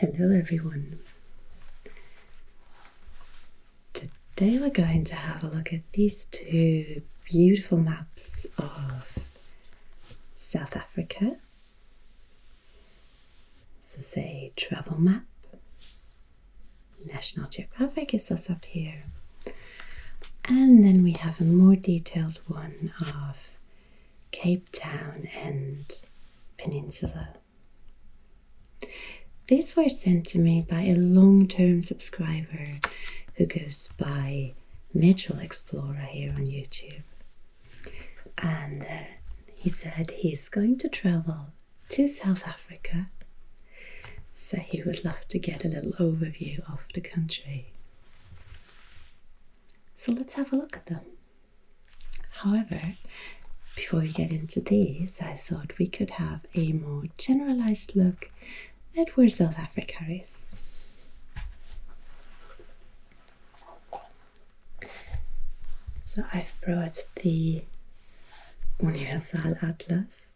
[0.00, 1.00] Hello, everyone.
[3.92, 9.18] Today we're going to have a look at these two beautiful maps of
[10.36, 11.38] South Africa.
[13.82, 15.24] This is a travel map.
[17.12, 19.02] National Geographic is us up here.
[20.44, 23.36] And then we have a more detailed one of
[24.30, 25.84] Cape Town and
[26.56, 27.30] Peninsula.
[29.48, 32.80] These were sent to me by a long term subscriber
[33.36, 34.52] who goes by
[34.94, 37.02] NaturalExplorer here on YouTube.
[38.42, 39.04] And uh,
[39.54, 41.46] he said he's going to travel
[41.88, 43.08] to South Africa,
[44.34, 47.72] so he would love to get a little overview of the country.
[49.94, 51.00] So let's have a look at them.
[52.42, 52.96] However,
[53.74, 58.30] before we get into these, I thought we could have a more generalized look
[58.96, 60.46] at where South Africa is.
[65.94, 67.62] So I've brought the
[68.80, 70.32] Universal Atlas.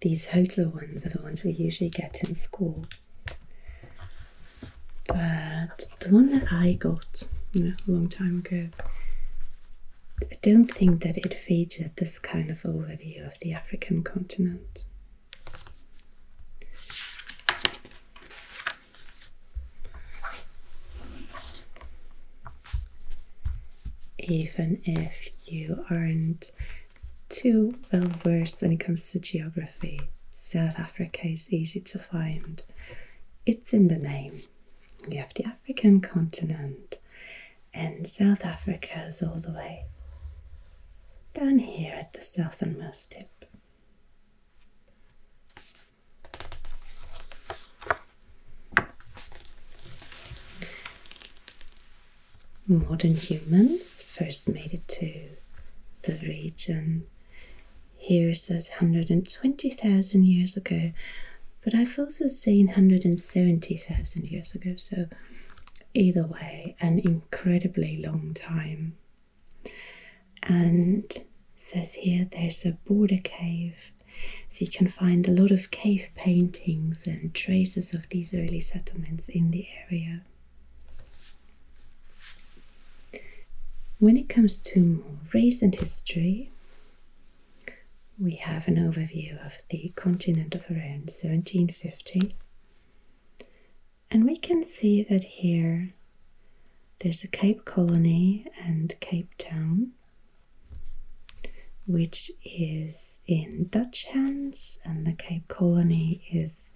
[0.00, 2.86] These Hölzel ones are the ones we usually get in school.
[5.06, 7.22] But the one that I got
[7.54, 8.68] a long time ago,
[10.22, 14.85] I don't think that it featured this kind of overview of the African continent.
[24.28, 26.50] Even if you aren't
[27.28, 30.00] too well versed when it comes to geography,
[30.34, 32.62] South Africa is easy to find.
[33.44, 34.42] It's in the name.
[35.08, 36.98] We have the African continent,
[37.72, 39.84] and South Africa is all the way
[41.34, 43.35] down here at the southernmost tip.
[52.68, 55.28] Modern humans first made it to
[56.02, 57.06] the region.
[57.96, 60.90] Here says 120,000 years ago,
[61.62, 65.06] but I've also seen 170,000 years ago, so
[65.94, 68.96] either way, an incredibly long time.
[70.42, 71.16] And
[71.54, 73.76] says here there's a border cave,
[74.50, 79.28] so you can find a lot of cave paintings and traces of these early settlements
[79.28, 80.22] in the area.
[83.98, 86.50] When it comes to more recent history,
[88.18, 92.36] we have an overview of the continent of around 1750.
[94.10, 95.94] And we can see that here
[96.98, 99.92] there's a Cape Colony and Cape Town,
[101.86, 106.74] which is in Dutch hands, and the Cape Colony is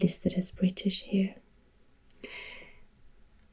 [0.00, 1.34] listed as British here.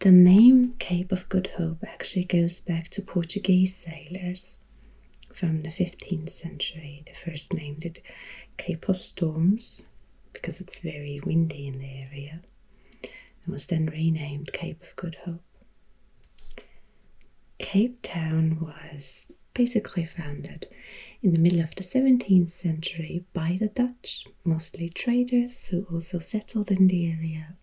[0.04, 4.58] The name Cape of Good Hope actually goes back to Portuguese sailors
[5.34, 7.04] from the 15th century.
[7.06, 8.02] They first named it
[8.58, 9.86] Cape of Storms
[10.34, 12.42] because it's very windy in the area
[13.46, 15.42] and was then renamed Cape of Good Hope.
[17.58, 20.68] Cape Town was basically founded
[21.22, 26.72] in the middle of the 17th century by the Dutch, mostly traders who also settled
[26.72, 27.56] in the area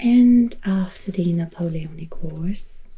[0.00, 2.88] and after the Napoleonic Wars,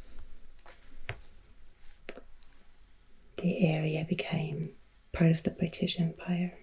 [3.36, 4.70] the area became
[5.12, 6.58] part of the British Empire.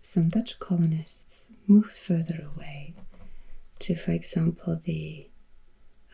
[0.00, 2.94] Some Dutch colonists moved further away
[3.80, 5.28] to, for example, the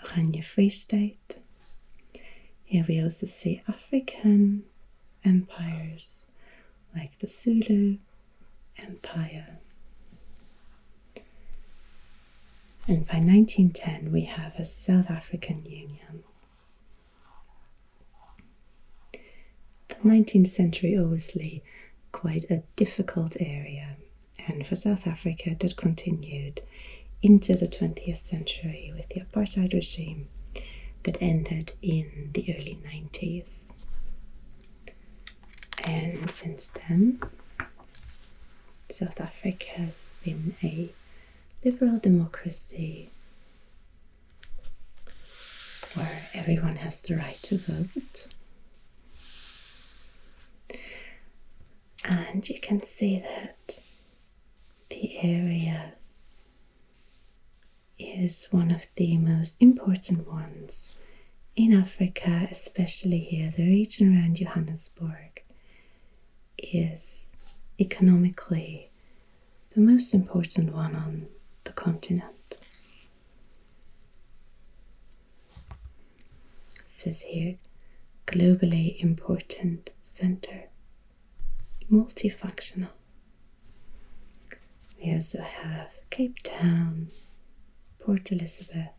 [0.05, 1.39] Oranje Free State.
[2.65, 4.65] Here we also see African
[5.25, 6.27] empires
[6.97, 7.99] like the Zulu
[8.79, 9.59] Empire.
[12.89, 16.25] And by 1910, we have a South African Union.
[19.89, 21.63] The 19th century, obviously,
[22.11, 23.97] quite a difficult area,
[24.49, 26.61] and for South Africa, that continued
[27.23, 30.29] into the 20th century with the apartheid regime
[31.05, 33.71] that ended in the early 90s.
[35.85, 37.21] And since then,
[38.89, 40.91] South Africa has been a
[41.65, 43.09] liberal democracy
[45.95, 48.27] where everyone has the right to vote.
[52.05, 53.79] And you can see that
[54.89, 55.95] the area
[57.99, 60.97] is one of the most important ones
[61.55, 63.53] in Africa, especially here.
[63.57, 65.43] The region around Johannesburg
[66.59, 67.31] is
[67.81, 68.91] economically
[69.75, 71.29] the most important one on
[71.65, 72.59] the continent.
[76.77, 77.57] It says here
[78.27, 80.65] globally important center,
[81.91, 82.89] multifunctional.
[85.03, 87.09] We also have Cape Town,
[87.99, 88.91] Port Elizabeth,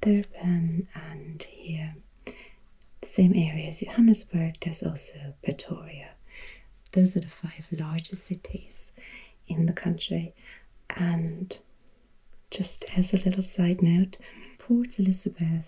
[0.00, 1.94] Durban, and here,
[2.26, 6.10] the same area as Johannesburg, there's also Pretoria.
[6.92, 8.92] Those are the five largest cities
[9.48, 10.34] in the country.
[10.96, 11.56] And
[12.50, 14.16] just as a little side note,
[14.58, 15.64] Port Elizabeth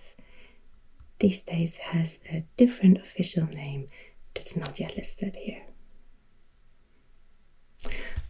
[1.19, 3.89] these days has a different official name
[4.35, 5.63] that's not yet listed here.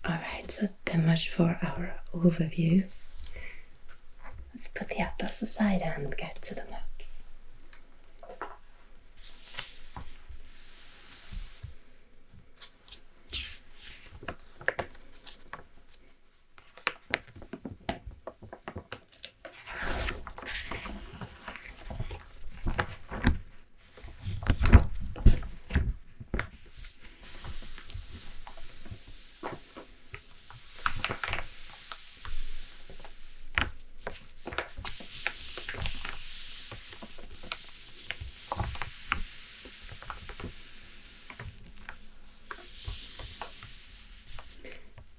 [0.06, 2.86] Alright, so that much for our overview.
[4.54, 7.22] Let's put the atlas aside and get to the maps.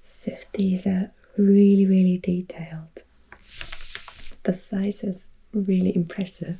[0.04, 0.32] So
[0.78, 3.04] these are really, really detailed.
[4.44, 6.60] The size is really impressive.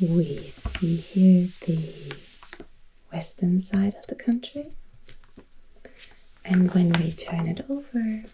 [0.00, 2.16] We see here the
[3.12, 4.72] western side of the country,
[6.44, 8.24] and when we turn it over,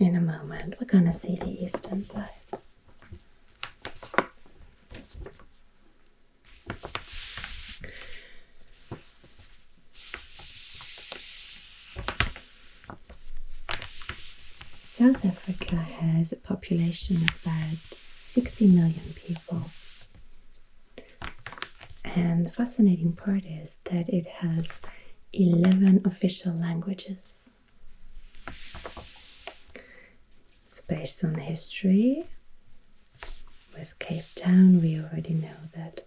[0.00, 2.30] in a moment, we're gonna see the eastern side.
[15.04, 17.76] South Africa has a population of about
[18.08, 19.64] 60 million people.
[22.06, 24.80] And the fascinating part is that it has
[25.34, 27.50] 11 official languages.
[30.64, 32.24] It's based on history.
[33.78, 36.06] With Cape Town, we already know that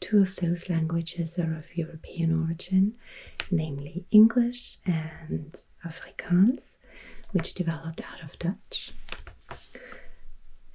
[0.00, 2.92] two of those languages are of European origin,
[3.50, 6.76] namely English and Afrikaans
[7.34, 8.92] which developed out of Dutch.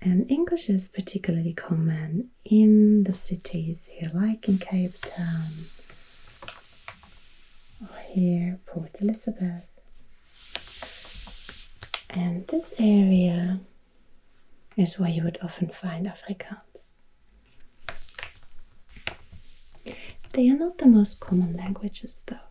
[0.02, 5.52] And English is particularly common in the cities here, like in Cape Town,
[7.82, 9.64] or here, Port Elizabeth.
[12.10, 13.62] And this area
[14.76, 16.92] is where you would often find Afrikaans.
[20.34, 22.49] They are not the most common languages, though.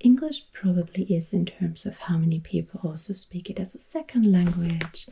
[0.00, 4.30] English probably is in terms of how many people also speak it as a second
[4.30, 5.06] language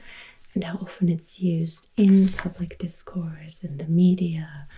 [0.54, 4.68] and how often it's used in public discourse, in the media,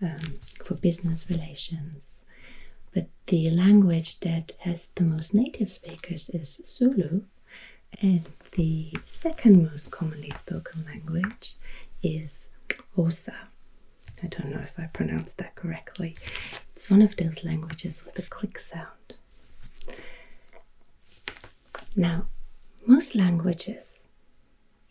[0.00, 2.24] um, for business relations.
[2.94, 7.22] But the language that has the most native speakers is Zulu,
[8.00, 11.54] and the second most commonly spoken language
[12.02, 13.34] is Xhosa.
[14.22, 16.16] I don't know if I pronounced that correctly.
[16.74, 19.17] It's one of those languages with a click sound.
[21.98, 22.28] Now,
[22.86, 24.06] most languages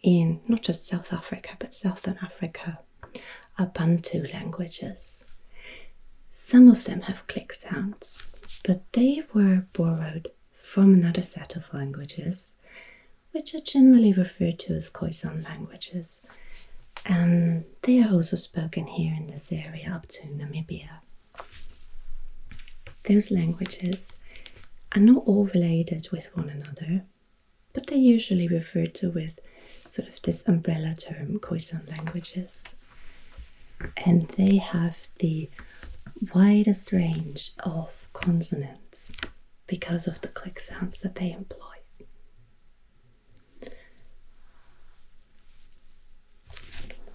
[0.03, 2.79] in not just South Africa but Southern Africa
[3.57, 5.23] are Bantu languages.
[6.31, 8.23] Some of them have click sounds,
[8.65, 10.27] but they were borrowed
[10.61, 12.57] from another set of languages,
[13.31, 16.19] which are generally referred to as Khoisan languages.
[17.05, 20.99] And they are also spoken here in this area up to Namibia.
[23.03, 24.17] Those languages
[24.95, 27.03] are not all related with one another,
[27.73, 29.39] but they're usually referred to with
[29.89, 32.63] sort of this umbrella term, Khoisan languages.
[34.05, 35.49] And they have the
[36.33, 39.11] widest range of consonants
[39.67, 41.61] because of the click sounds that they employ.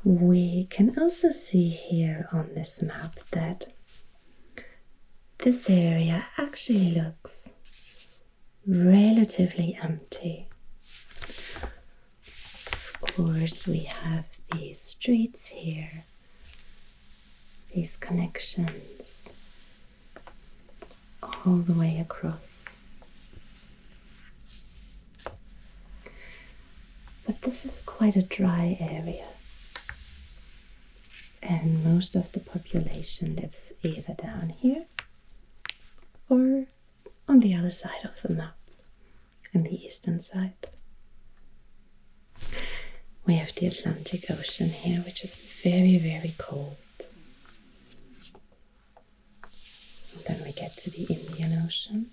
[0.04, 3.72] We can also see here on this map that
[5.38, 7.52] this area actually looks
[8.66, 10.48] relatively empty.
[13.02, 16.04] Of course, we have these streets here,
[17.74, 19.32] these connections
[21.22, 22.76] all the way across.
[27.26, 29.26] But this is quite a dry area.
[31.42, 34.84] and most of the population lives either down here
[36.28, 36.66] or
[37.32, 38.58] on the other side of the map,
[39.54, 40.52] on the eastern side.
[43.24, 45.34] We have the Atlantic Ocean here, which is
[45.64, 46.76] very, very cold.
[50.12, 52.10] And then we get to the Indian Ocean.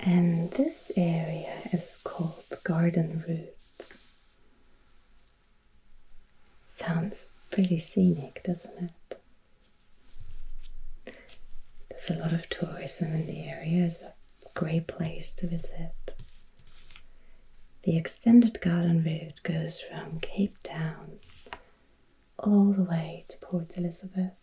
[0.00, 3.54] And this area is called Garden Route.
[6.66, 9.18] Sounds pretty scenic, doesn't it?
[11.90, 14.12] There's a lot of tourism in the area, it's a
[14.54, 16.14] great place to visit.
[17.82, 21.18] The extended garden route goes from Cape Town
[22.38, 24.34] all the way to Port Elizabeth.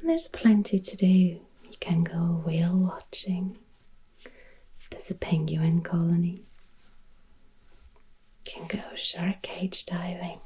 [0.00, 1.06] And there's plenty to do.
[1.06, 3.58] You can go whale watching.
[4.88, 6.46] There's a penguin colony.
[8.68, 10.40] Go shark cage diving.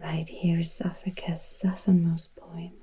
[0.00, 2.74] Right here is Africa's southernmost point.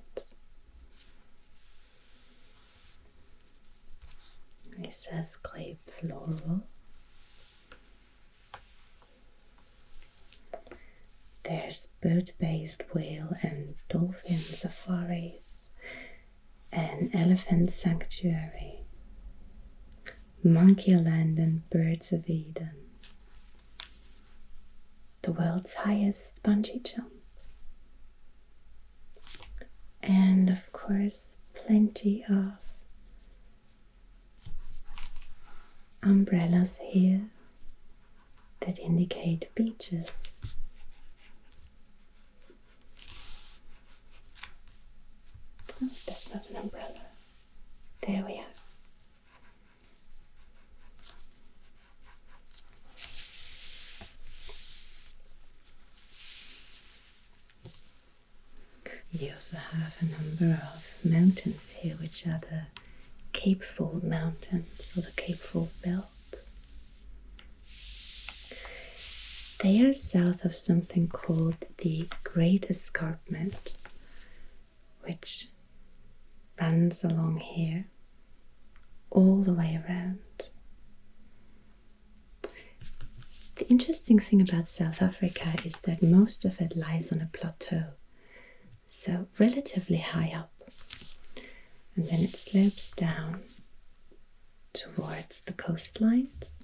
[4.82, 6.64] It says Cape Floral.
[11.44, 15.70] There's boat based whale and dolphin safaris,
[16.72, 18.73] an elephant sanctuary,
[20.44, 22.72] Monkey Land and Birds of Eden,
[25.22, 27.14] the world's highest bungee jump,
[30.02, 32.54] and of course, plenty of
[36.02, 37.30] umbrellas here
[38.62, 40.36] that indicate beaches.
[45.82, 47.02] Oh, that's not an umbrella.
[48.06, 48.53] There we are.
[59.16, 62.66] You also have a number of mountains here, which are the
[63.32, 66.08] Cape Fold Mountains or the Cape Fold Belt.
[69.62, 73.78] They are south of something called the Great Escarpment,
[75.02, 75.48] which
[76.60, 77.86] runs along here
[79.12, 80.20] all the way around.
[83.56, 87.94] The interesting thing about South Africa is that most of it lies on a plateau,
[88.94, 90.52] so relatively high up,
[91.96, 93.42] and then it slopes down
[94.74, 96.64] towards the coastlines.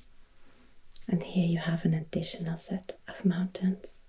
[1.08, 4.04] And here you have an additional set of mountains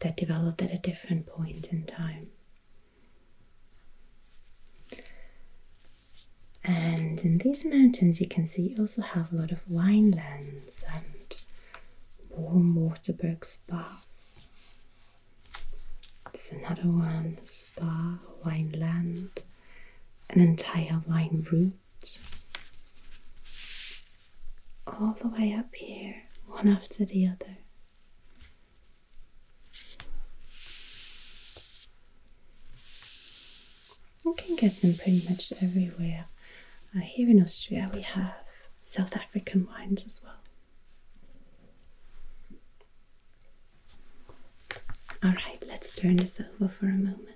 [0.00, 2.28] that developed at a different point in time.
[6.62, 11.36] And in these mountains, you can see you also have a lot of winelands and
[12.28, 14.05] warm waterberg spas.
[16.36, 19.30] There's another one spa, wineland,
[20.28, 22.18] an entire wine route.
[24.86, 27.56] All the way up here, one after the other.
[34.22, 36.26] You can get them pretty much everywhere.
[36.94, 38.34] Uh, here in Austria, we have
[38.82, 40.34] South African wines as well.
[45.22, 47.35] All right, let's turn this over for a moment.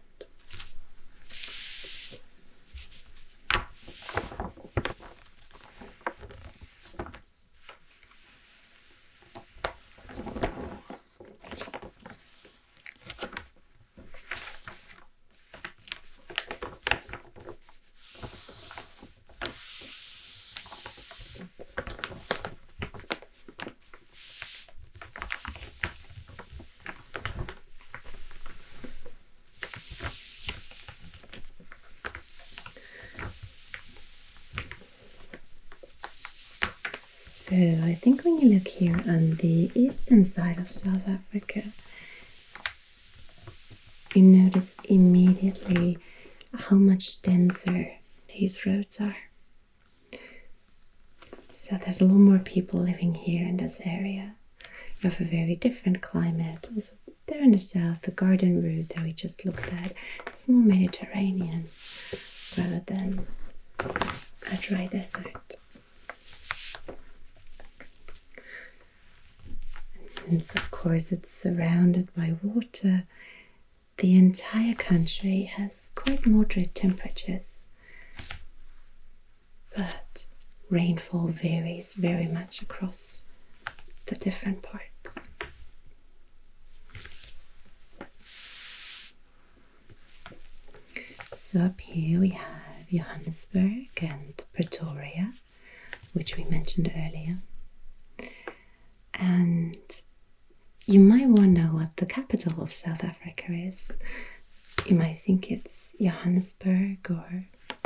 [37.50, 41.62] So I think when you look here on the eastern side of South Africa,
[44.14, 45.98] you notice immediately
[46.54, 47.90] how much denser
[48.28, 49.16] these roads are.
[51.52, 54.36] So there's a lot more people living here in this area.
[55.00, 56.68] You have a very different climate.
[56.72, 56.94] Also,
[57.26, 59.92] there in the south, the garden route that we just looked at,
[60.28, 61.64] it's more Mediterranean
[62.56, 63.26] rather than
[63.80, 65.56] a dry desert.
[70.30, 73.02] Since, of course, it's surrounded by water,
[73.96, 77.66] the entire country has quite moderate temperatures,
[79.76, 80.26] but
[80.70, 83.22] rainfall varies very much across
[84.06, 85.28] the different parts.
[91.34, 95.32] So up here we have Johannesburg and Pretoria,
[96.12, 97.38] which we mentioned earlier.
[99.14, 100.02] And
[100.86, 103.92] you might wonder what the capital of South Africa is.
[104.86, 107.44] You might think it's Johannesburg or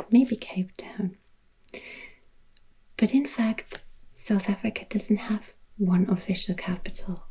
[0.09, 1.17] maybe Cape Town.
[2.97, 3.83] But in fact,
[4.13, 7.25] South Africa doesn't have one official capital,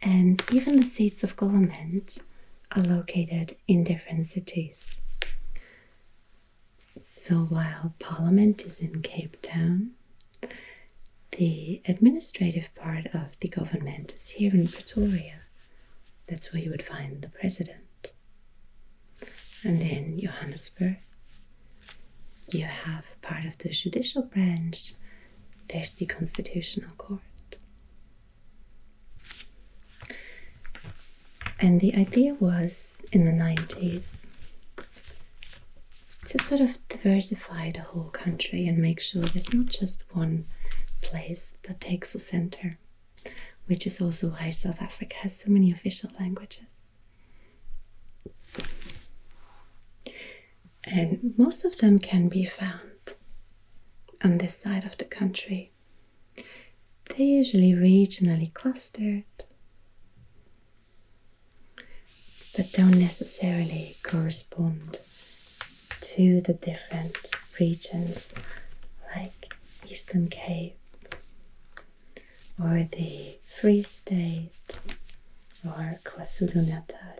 [0.00, 2.18] and even the seats of government
[2.76, 5.00] are located in different cities.
[7.00, 9.92] So while Parliament is in Cape Town,
[11.32, 15.40] the administrative part of the government is here in Pretoria.
[16.26, 18.12] That's where you would find the president.
[19.62, 20.96] And then Johannesburg,
[22.48, 24.94] you have part of the judicial branch,
[25.68, 27.20] there's the constitutional court.
[31.60, 34.26] And the idea was in the 90s
[36.24, 40.46] to sort of diversify the whole country and make sure there's not just one
[41.00, 42.78] place that takes the center,
[43.66, 46.90] which is also why South Africa has so many official languages.
[50.84, 53.14] And most of them can be found
[54.24, 55.72] on this side of the country.
[57.06, 59.24] They're usually regionally clustered,
[62.56, 64.98] but don't necessarily correspond
[66.00, 67.16] to the different
[67.60, 68.34] regions
[69.14, 69.54] like
[69.88, 70.79] Eastern Cape
[72.62, 74.50] or the Free State
[75.64, 77.16] or KwaZulu Natal.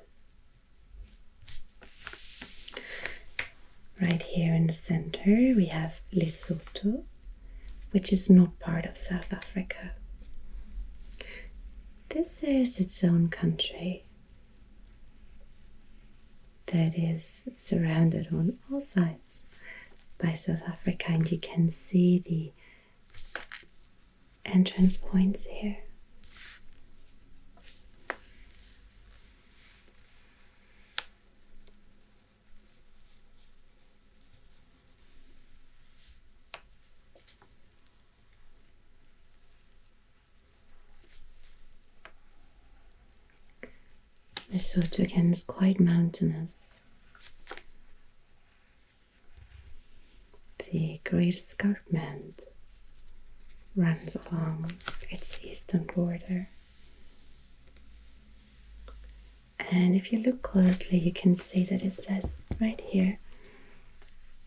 [4.00, 7.04] Right here in the center, we have Lesotho,
[7.90, 9.93] which is not part of South Africa.
[12.08, 14.04] This is its own country
[16.67, 19.47] that is surrounded on all sides
[20.19, 22.52] by South Africa, and you can see the
[24.44, 25.78] entrance points here.
[44.52, 46.82] Lesotho again is quite mountainous.
[50.72, 52.42] The Great Escarpment
[53.80, 54.73] runs along
[55.10, 56.49] its eastern border.
[59.71, 63.19] And if you look closely, you can see that it says right here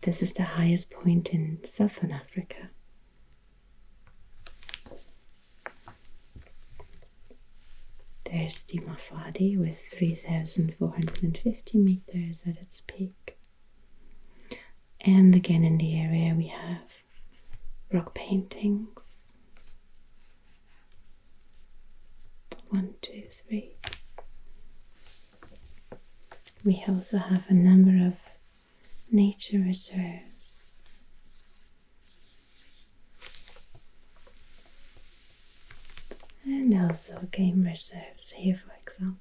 [0.02, 2.68] this is the highest point in southern Africa.
[8.24, 13.38] There's the Mafadi with 3,450 meters at its peak.
[15.06, 16.82] And again in the area we have
[17.92, 19.23] rock paintings.
[22.74, 23.76] One, two, three.
[26.64, 28.16] We also have a number of
[29.12, 30.82] nature reserves.
[36.44, 39.20] And also game reserves here, for example.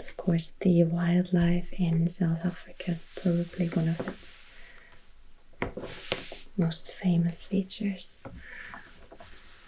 [0.00, 4.46] Of course, the wildlife in South Africa is probably one of its
[6.56, 8.26] most famous features.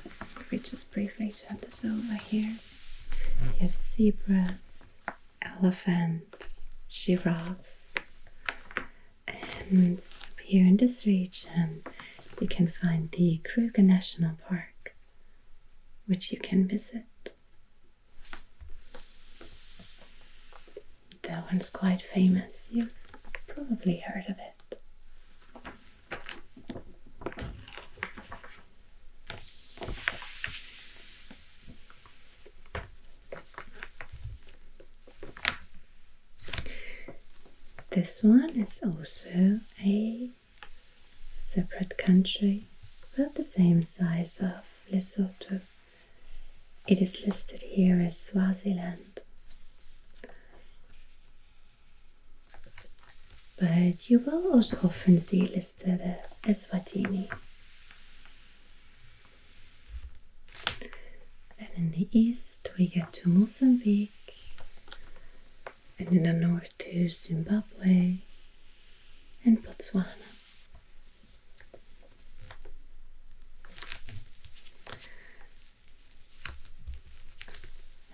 [0.06, 2.54] If we just briefly turn this over here,
[3.42, 4.94] you have zebras,
[5.42, 7.94] elephants, giraffes,
[9.28, 11.82] and up here in this region,
[12.40, 14.94] you can find the Kruger National Park,
[16.06, 17.04] which you can visit.
[21.50, 22.68] One's quite famous.
[22.72, 22.92] You've
[23.46, 24.52] probably heard of it.
[37.90, 40.30] This one is also a
[41.32, 42.66] separate country,
[43.16, 45.62] about the same size of Lesotho.
[46.86, 49.05] It is listed here as Swaziland.
[53.58, 57.28] but you will also often see listed as Eswatini.
[61.58, 64.12] Then in the east we get to Mozambique,
[65.98, 68.18] and in the north to Zimbabwe
[69.44, 70.06] and Botswana.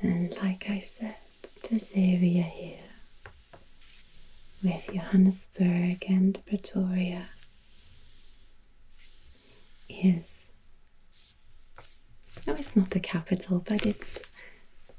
[0.00, 1.16] And like I said,
[1.68, 2.91] this area here
[4.62, 7.26] with Johannesburg and Pretoria
[9.88, 10.52] is
[12.46, 14.18] no, it's not the capital, but it's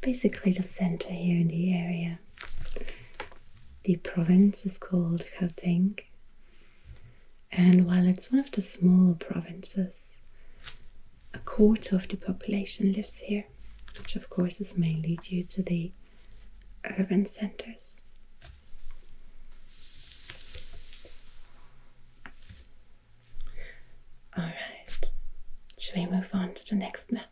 [0.01, 2.19] basically the center here in the area.
[3.83, 5.99] The province is called Gauteng,
[7.51, 10.21] and while it's one of the smaller provinces,
[11.33, 13.45] a quarter of the population lives here,
[13.97, 15.91] which of course is mainly due to the
[16.97, 18.01] urban centers.
[24.35, 25.09] All right,
[25.95, 27.25] we move on to the next map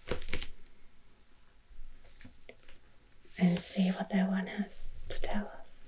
[3.40, 5.86] and see what that one has to tell us?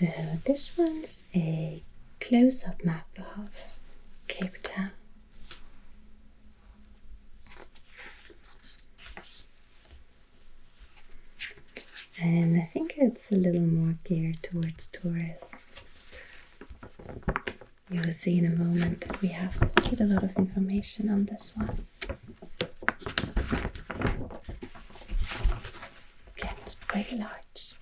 [0.00, 0.06] So
[0.58, 1.84] this one's a
[2.20, 3.78] close-up map of
[4.26, 4.90] Cape Town.
[12.20, 15.90] And I think it's a little more geared towards tourists.
[17.88, 21.26] You will see in a moment that we have quite a lot of information on
[21.26, 21.86] this one.
[26.36, 27.74] It's pretty large.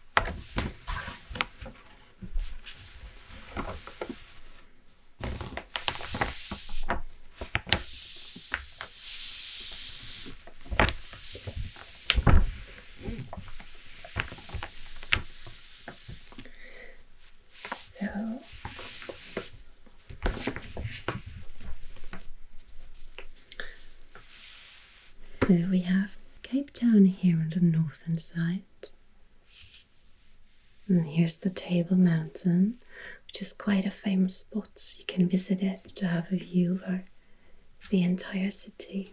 [17.98, 18.06] So
[25.20, 28.62] So we have Cape Town here on the northern side.
[31.26, 32.78] And here's the Table Mountain,
[33.26, 34.94] which is quite a famous spot.
[34.96, 37.04] You can visit it to have a view over
[37.90, 39.12] the entire city.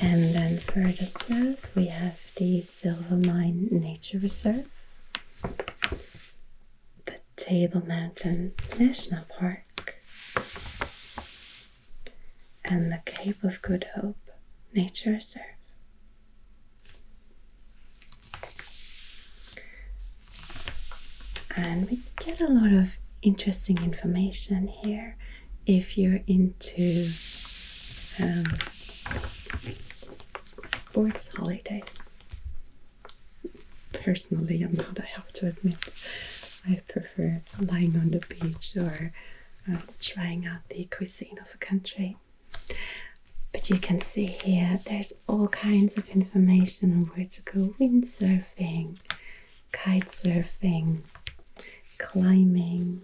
[0.00, 4.70] And then further south, we have the Silver Mine Nature Reserve,
[7.04, 9.96] the Table Mountain National Park,
[12.64, 14.16] and the Cape of Good Hope
[14.72, 15.55] Nature Reserve.
[21.56, 25.16] And we get a lot of interesting information here
[25.64, 27.08] if you're into
[28.20, 28.44] um,
[30.64, 32.20] sports holidays.
[33.92, 35.76] Personally, I'm not, I have to admit.
[36.68, 39.12] I prefer lying on the beach or
[39.70, 42.16] uh, trying out the cuisine of a country.
[43.52, 48.98] But you can see here there's all kinds of information on where to go windsurfing,
[49.72, 51.00] kite surfing,
[51.98, 53.02] climbing.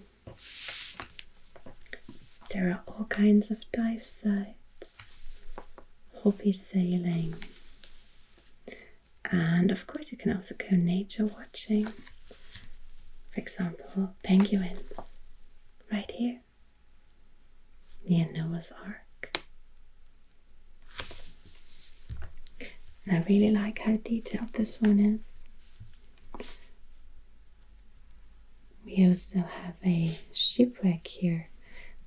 [2.50, 5.02] There are all kinds of dive sites,
[6.22, 7.34] hobby sailing,
[9.30, 11.86] and of course, you can also go nature watching.
[11.86, 15.16] For example, penguins
[15.90, 16.40] right here
[18.06, 19.38] near Noah's Ark.
[23.06, 25.41] And I really like how detailed this one is.
[28.94, 31.48] We also have a shipwreck here,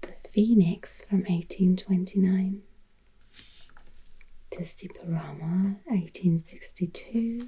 [0.02, 2.62] the Phoenix from 1829.
[4.52, 7.48] the Diporama, 1862.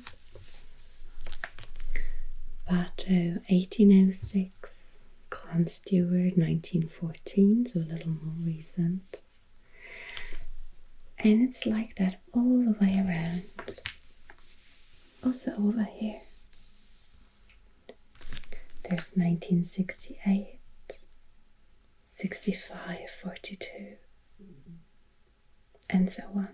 [2.67, 4.99] Bato, 1806.
[5.29, 9.21] Clan Stuart, 1914, so a little more recent.
[11.19, 13.43] And it's like that all the way around.
[15.23, 16.21] Also over here.
[18.89, 20.59] There's 1968,
[22.07, 23.95] 65, 42,
[25.89, 26.49] and so on.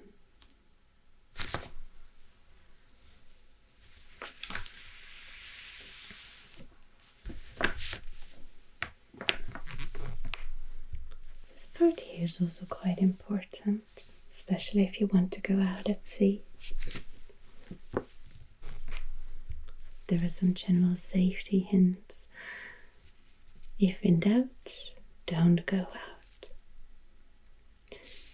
[11.51, 16.07] This part here is also quite important, especially if you want to go out at
[16.07, 16.41] sea.
[20.13, 22.27] There are some general safety hints.
[23.79, 24.91] If in doubt,
[25.25, 26.49] don't go out.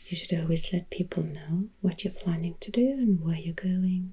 [0.07, 4.11] You should always let people know what you're planning to do and where you're going.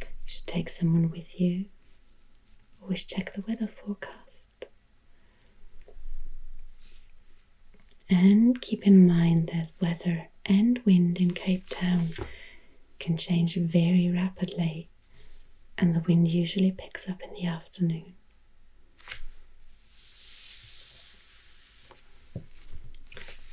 [0.00, 1.66] You should take someone with you.
[2.80, 4.48] Always check the weather forecast.
[8.08, 12.06] And keep in mind that weather and wind in Cape Town
[12.98, 14.88] can change very rapidly,
[15.78, 18.14] and the wind usually picks up in the afternoon.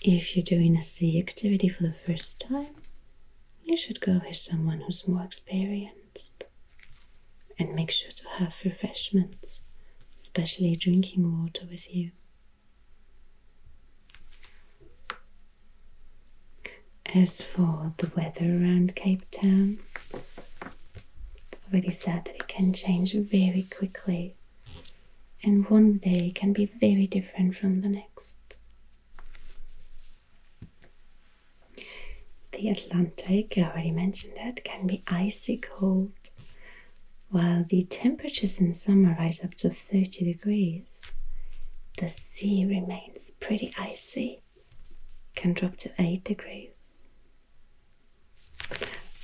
[0.01, 2.75] If you're doing a sea activity for the first time,
[3.63, 6.43] you should go with someone who's more experienced.
[7.59, 9.61] And make sure to have refreshments,
[10.19, 12.11] especially drinking water, with you.
[17.13, 19.77] As for the weather around Cape Town,
[21.73, 24.35] already said that it can change very quickly,
[25.43, 28.37] and one day can be very different from the next.
[32.51, 36.11] The Atlantic, I already mentioned that, can be icy cold,
[37.29, 41.11] while the temperatures in summer rise up to 30 degrees.
[41.97, 44.41] The sea remains pretty icy,
[45.35, 47.05] can drop to 8 degrees.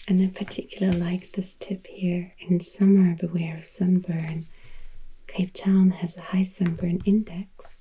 [0.09, 4.47] And in particular, like this tip here in summer, beware of sunburn.
[5.27, 7.77] Cape Town has a high sunburn index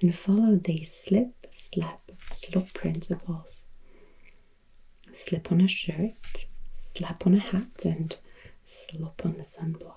[0.00, 3.64] and follow the slip, slap, slop principles.
[5.12, 8.16] Slip on a shirt, slap on a hat, and
[8.64, 9.96] slop on a sunblock.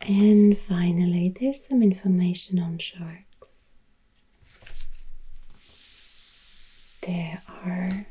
[0.00, 3.33] And finally, there's some information on sharks.
[7.06, 8.06] There are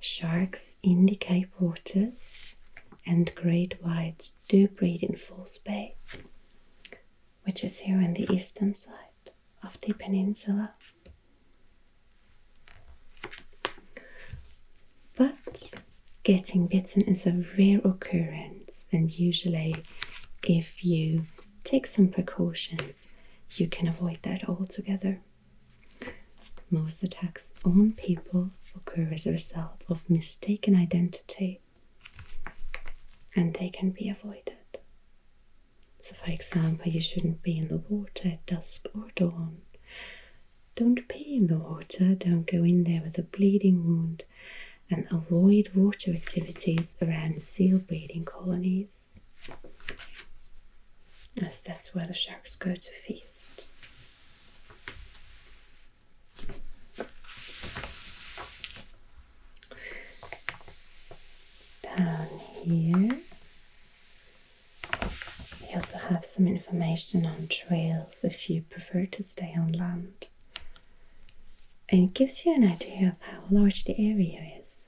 [0.00, 2.54] sharks in the Cape waters,
[3.06, 5.94] and great whites do breed in False Bay,
[7.44, 9.30] which is here on the eastern side
[9.62, 10.74] of the peninsula.
[15.16, 15.72] But
[16.22, 19.74] getting bitten is a rare occurrence, and usually,
[20.46, 21.22] if you
[21.64, 23.10] take some precautions,
[23.52, 25.20] you can avoid that altogether.
[26.70, 31.60] Most attacks on people occur as a result of mistaken identity,
[33.34, 34.52] and they can be avoided.
[36.02, 39.58] So, for example, you shouldn't be in the water at dusk or dawn.
[40.74, 44.24] Don't pee in the water, don't go in there with a bleeding wound,
[44.90, 49.14] and avoid water activities around seal breeding colonies,
[51.42, 53.64] as that's where the sharks go to feast.
[62.66, 63.22] Down
[65.62, 70.28] We also have some information on trails if you prefer to stay on land.
[71.88, 74.86] And it gives you an idea of how large the area is.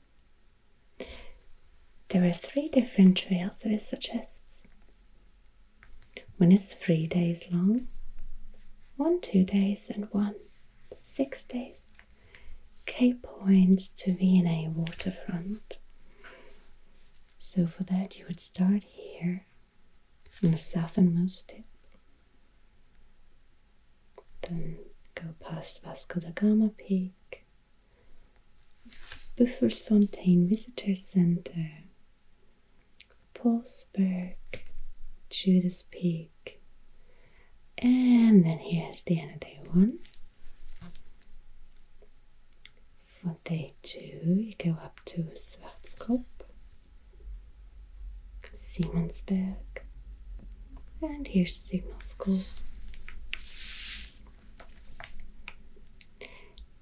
[2.09, 4.65] There are three different trails that it suggests.
[6.39, 7.87] One is three days long,
[8.97, 10.35] one two days, and one
[10.93, 11.87] six days.
[12.87, 15.79] Cape Point to V&A waterfront.
[17.51, 19.47] So for that you would start here
[20.43, 21.65] on the southernmost tip.
[24.43, 24.77] Then
[25.15, 27.47] go past Vasco da Gama Peak,
[29.39, 31.71] Buffelsfontein Visitor Center,
[33.35, 34.37] Paulsberg,
[35.31, 36.61] Judas Peak,
[37.79, 40.01] and then here's the end of day one.
[43.01, 46.25] For day two, you go up to Schwarzkopf,
[48.59, 49.55] Simonsberg,
[51.01, 52.41] and here's Signal School.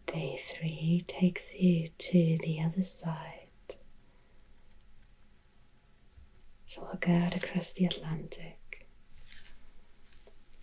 [0.06, 3.50] Day three takes you to the other side.
[6.64, 8.86] So go out across the Atlantic.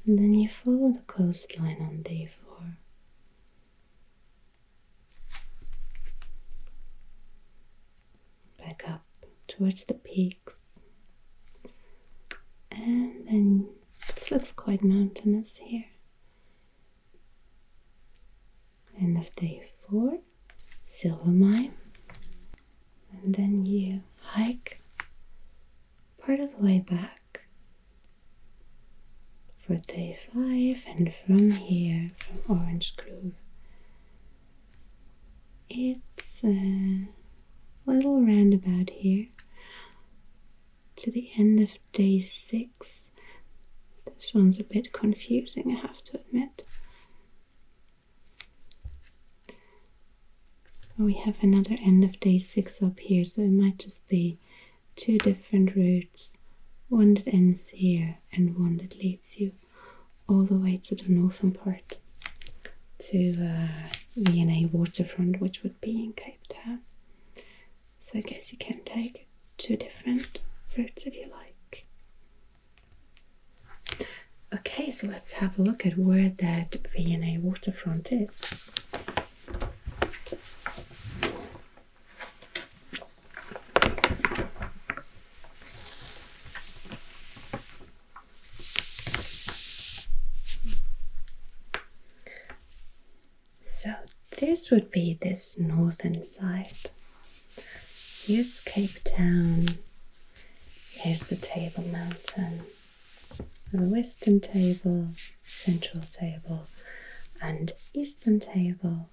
[0.08, 2.78] And then you follow the coastline on day four.
[8.58, 9.06] Back up
[9.48, 10.63] towards the peaks
[12.76, 13.70] and then
[14.16, 15.86] this looks quite mountainous here.
[19.00, 20.20] End of day four,
[20.84, 21.74] silver mine,
[23.12, 24.78] and then you hike
[26.20, 27.42] part of the way back
[29.66, 33.34] for day five, and from here, from Orange Grove,
[35.70, 37.08] it's a
[37.86, 39.28] little roundabout here
[41.04, 43.10] to the end of day six.
[44.06, 46.64] This one's a bit confusing, I have to admit.
[50.98, 54.38] We have another end of day six up here, so it might just be
[54.96, 56.38] two different routes
[56.88, 59.52] one that ends here and one that leads you
[60.30, 61.98] all the way to the northern part
[63.00, 63.68] to uh,
[64.16, 66.80] V&A waterfront, which would be in Cape Town.
[68.00, 70.40] So I guess you can take two different
[70.78, 71.86] routes if you like.
[74.54, 78.70] Okay, so let's have a look at where that V&A waterfront is.
[93.66, 93.94] So
[94.40, 96.72] this would be this northern side.
[98.26, 99.80] Here's Cape Town.
[101.04, 102.62] Here's the Table Mountain.
[103.74, 105.10] The western table,
[105.44, 106.68] central table,
[107.42, 109.10] and eastern table.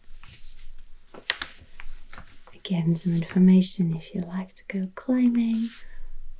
[2.54, 5.70] Again, some information if you like to go climbing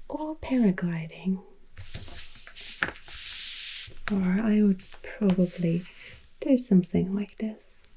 [0.09, 1.41] or paragliding.
[4.13, 5.83] Or I would probably
[6.39, 7.89] do something like this.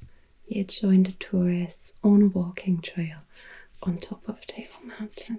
[0.48, 3.20] You join the tourists on a walking trail
[3.84, 5.38] on top of Table Mountain.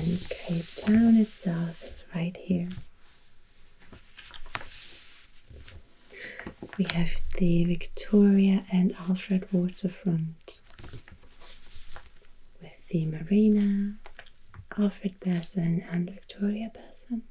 [0.00, 2.68] And Cape Town itself is right here.
[6.78, 10.60] We have the Victoria and Alfred waterfront
[12.62, 13.96] with the marina,
[14.78, 17.24] Alfred Basin, and Victoria Basin.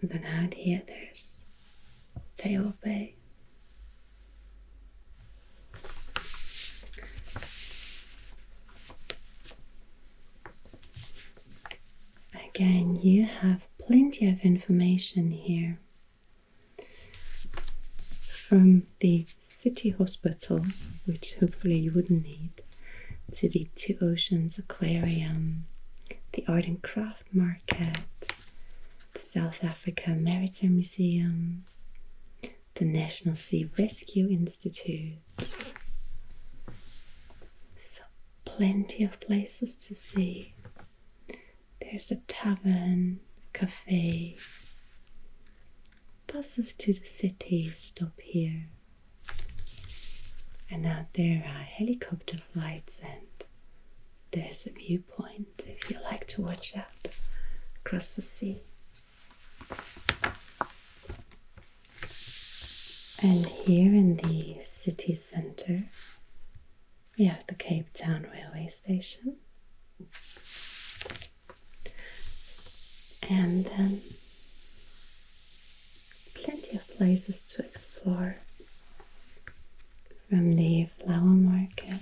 [0.00, 1.46] And then out here there's
[2.36, 3.16] Table Bay.
[12.54, 15.80] Again, you have plenty of information here
[18.20, 20.64] from the city hospital,
[21.04, 22.62] which hopefully you wouldn't need,
[23.32, 25.66] to the Two Oceans Aquarium,
[26.32, 28.32] the Art and Craft Market,
[29.14, 31.64] the South Africa Maritime Museum,
[32.74, 35.18] the National Sea Rescue Institute.
[37.78, 38.02] So,
[38.44, 40.53] plenty of places to see.
[41.94, 43.20] There's a tavern,
[43.52, 44.36] cafe.
[46.26, 48.64] Buses to the city stop here.
[50.68, 53.28] And out there are helicopter flights, and
[54.32, 57.14] there's a viewpoint if you like to watch out
[57.76, 58.64] across the sea.
[63.22, 65.84] And here in the city center,
[67.16, 69.36] we have the Cape Town railway station.
[73.30, 74.00] And then
[76.34, 78.36] plenty of places to explore
[80.28, 82.00] from the flower market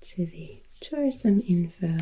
[0.00, 1.98] to the tourism info.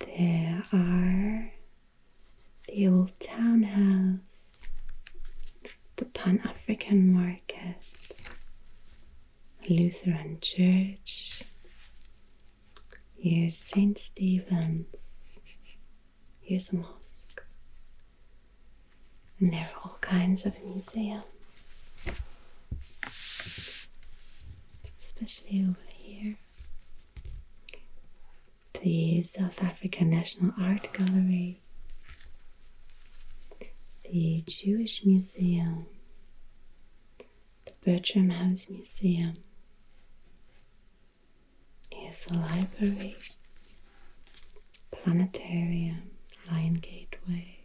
[0.00, 1.52] There are
[2.68, 4.60] the old townhouse,
[5.96, 7.76] the Pan African market,
[9.68, 11.42] Lutheran church.
[13.22, 13.98] Here's St.
[13.98, 15.24] Stephen's.
[16.40, 17.42] Here's a mosque.
[19.38, 21.90] And there are all kinds of museums.
[24.98, 26.38] Especially over here.
[28.82, 31.60] The South African National Art Gallery.
[34.10, 35.84] The Jewish Museum.
[37.66, 39.34] The Bertram House Museum.
[42.10, 43.16] Here's a library,
[44.90, 46.10] planetarium,
[46.50, 47.60] Lion Gateway.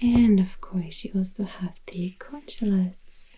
[0.00, 3.36] And of course, you also have the consulates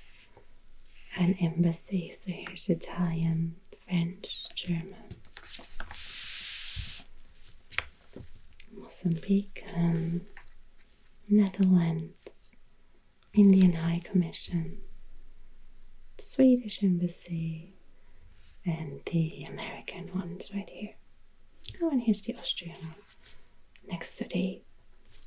[1.17, 2.13] and embassy.
[2.15, 3.57] So here's Italian,
[3.89, 5.17] French, German.
[8.71, 10.21] Mozambique, um,
[11.27, 12.55] Netherlands,
[13.33, 14.83] Indian High Commission,
[16.19, 17.74] Swedish Embassy,
[18.67, 20.95] and the American ones right here.
[21.83, 22.95] Oh, and here's the Austrian one
[23.87, 24.63] next to the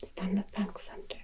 [0.03, 1.17] Standard Bank Center.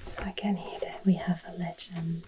[0.00, 2.24] So again here we have a legend.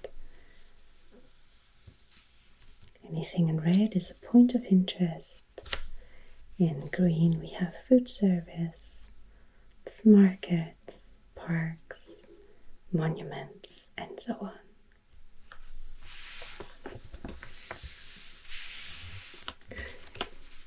[3.09, 5.45] Anything in red is a point of interest.
[6.59, 9.11] In green we have food service,
[10.05, 12.21] markets, parks,
[12.93, 14.53] monuments, and so on.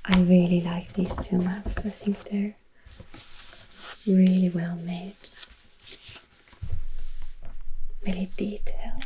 [0.05, 1.85] I really like these two maps.
[1.85, 2.55] I think they're
[4.07, 5.15] really well made,
[8.05, 9.05] really detailed,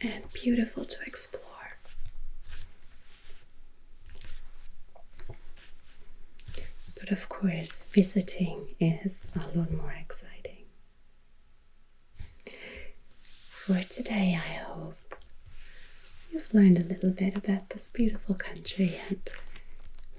[0.00, 1.42] and beautiful to explore.
[7.02, 10.66] But of course, visiting is a lot more exciting.
[13.50, 15.16] For today, I hope
[16.30, 19.18] you've learned a little bit about this beautiful country and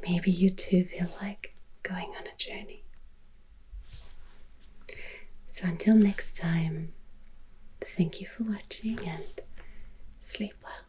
[0.06, 2.84] maybe you too feel like going on a journey.
[5.52, 6.92] So until next time,
[7.80, 9.24] thank you for watching and
[10.20, 10.84] sleep well.